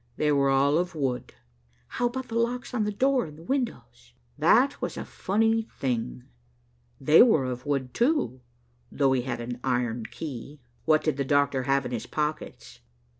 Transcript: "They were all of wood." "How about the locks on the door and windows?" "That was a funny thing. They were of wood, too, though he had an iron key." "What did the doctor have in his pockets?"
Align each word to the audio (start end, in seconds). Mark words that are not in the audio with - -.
"They 0.17 0.31
were 0.31 0.49
all 0.49 0.79
of 0.79 0.95
wood." 0.95 1.35
"How 1.85 2.07
about 2.07 2.29
the 2.29 2.33
locks 2.33 2.73
on 2.73 2.85
the 2.85 2.91
door 2.91 3.25
and 3.27 3.47
windows?" 3.47 4.13
"That 4.35 4.81
was 4.81 4.97
a 4.97 5.05
funny 5.05 5.67
thing. 5.77 6.23
They 6.99 7.21
were 7.21 7.45
of 7.45 7.67
wood, 7.67 7.93
too, 7.93 8.41
though 8.91 9.11
he 9.11 9.21
had 9.21 9.39
an 9.39 9.59
iron 9.63 10.05
key." 10.09 10.59
"What 10.85 11.03
did 11.03 11.17
the 11.17 11.23
doctor 11.23 11.61
have 11.65 11.85
in 11.85 11.91
his 11.91 12.07
pockets?" 12.07 12.79